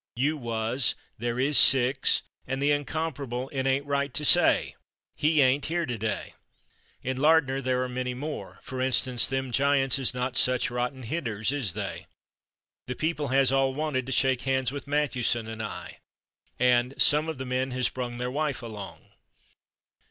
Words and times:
"you 0.15 0.39
/was/," 0.39 0.95
"there 1.19 1.35
/is/ 1.35 1.53
six" 1.57 2.23
and 2.47 2.59
the 2.59 2.71
incomparable 2.71 3.49
"it 3.49 3.65
/ain't/ 3.67 3.83
right 3.85 4.15
to 4.15 4.25
say, 4.25 4.75
'He 5.13 5.37
/ain't/ 5.41 5.65
here 5.65 5.85
today.'" 5.85 6.33
In 7.03 7.17
Lardner 7.17 7.61
there 7.61 7.83
are 7.83 7.87
many 7.87 8.15
more, 8.15 8.57
for 8.63 8.81
instance, 8.81 9.27
"them 9.27 9.51
Giants 9.51 9.99
is 9.99 10.11
not 10.15 10.35
such 10.37 10.71
rotten 10.71 11.03
hitters, 11.03 11.51
/is/ 11.51 11.73
they?" 11.73 12.07
"the 12.87 12.95
people 12.95 13.29
/has/ 13.29 13.51
all 13.51 13.75
wanted 13.75 14.07
to 14.07 14.11
shake 14.11 14.41
hands 14.41 14.71
with 14.71 14.87
Matthewson 14.87 15.45
and 15.47 15.61
I" 15.61 15.99
and 16.59 16.95
"some 16.99 17.29
of 17.29 17.37
the 17.37 17.45
men 17.45 17.69
/has/ 17.71 17.91
[Pg211] 17.91 17.93
brung 17.93 18.17
their 18.17 18.31
wife 18.31 18.63
along." 18.63 19.11